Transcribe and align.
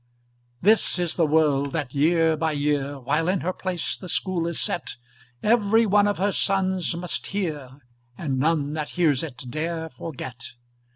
This 0.63 0.97
is 0.97 1.13
the 1.13 1.27
word 1.27 1.73
that 1.73 1.93
year 1.93 2.35
by 2.35 2.53
year, 2.53 2.97
While 2.99 3.27
in 3.27 3.41
her 3.41 3.53
place 3.53 3.99
the 3.99 4.09
School 4.09 4.47
is 4.47 4.59
set, 4.59 4.95
Every 5.43 5.85
one 5.85 6.07
of 6.07 6.17
her 6.17 6.31
sons 6.31 6.95
must 6.95 7.27
hear, 7.27 7.77
And 8.17 8.39
none 8.39 8.73
that 8.73 8.89
hears 8.97 9.21
it 9.21 9.37
dare 9.51 9.89
forget. 9.91 10.53